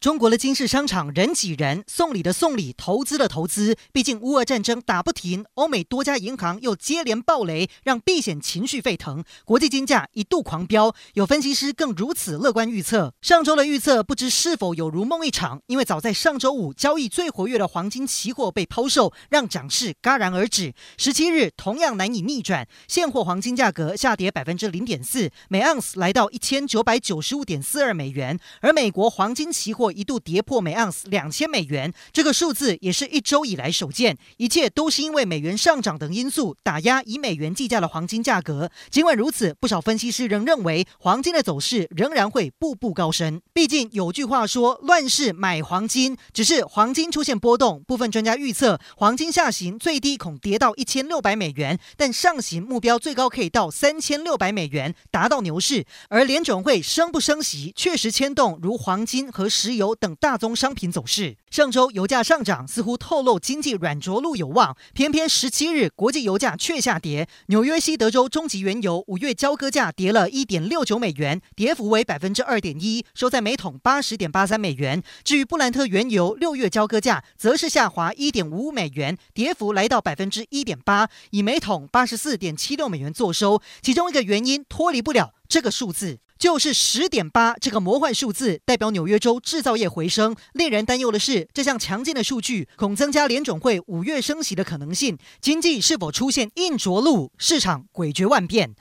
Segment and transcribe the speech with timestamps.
[0.00, 3.76] 中国的金饰商场人挤人，送礼的送礼，投资的投资。
[3.92, 10.94] 毕竟乌俄战争打不停，欧美多家银行又接连爆雷，让避险情绪沸腾，国际金价一度狂飙。
[11.12, 15.60] 有分析师更如此乐观预测，上周的预测不知是否有如梦一场？
[15.66, 20.72] 因为早在上周五，交易最活跃的黄金期货被抛售，让涨势戛然而止。
[20.96, 29.89] 十七日同样难以逆转，现货黄金价格下跌百分之零点四，每盎司来到一千九百九十五点四二美元，而美国黄金期货。
[29.92, 34.16] 一度跌破每盎司两千美元，这个数字也是一周以来首见。
[34.36, 38.70] 一切都是因为美元上涨等因素打压以美元计价的黄金价格。
[38.90, 43.40] 尽管如此，不少分析师仍认为黄金的走势仍然会步步高升。
[43.52, 47.82] 毕竟有句话说：“乱世买黄金”，只是黄金出现波动。
[47.84, 55.84] 部分专家预测，黄金下行最低恐跌到一千六百美元，但上行目标最高可以到三千六百美元，达到牛市。
[56.08, 59.79] 而联准会升不升息，确实牵动如黄金和石油。
[59.80, 67.26] 油等大宗商品走势，上周油价上涨似乎透露经济软着陆有望，偏偏十七日国际油价却下跌。
[67.46, 75.02] 纽约西德州中级原油五月交割价跌了一点六九美元，跌幅为百分之二点一，收在每桶八十点八三美元。
[75.24, 83.62] 至于布兰特原油六月交割价则是下滑一点五五美元，跌幅来到百分之一点八，以每桶八十四点七六美元作收。
[83.80, 86.18] 其中一个原因脱离不了这个数字。
[86.40, 90.34] 就是十点八这个魔幻数字，代表纽约州制造业回升。
[90.54, 95.18] 令人担忧的是，这项强劲的数据恐增加联总会五月升息的可能性。
[95.42, 97.30] 经济是否出现硬着陆？
[97.36, 98.74] 市场诡谲万变。